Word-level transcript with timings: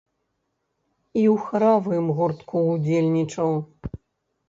І 1.19 1.23
ў 1.33 1.35
харавым 1.51 2.05
гуртку 2.23 2.67
ўдзельнічаў. 2.73 3.51